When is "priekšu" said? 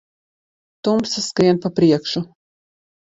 1.81-2.25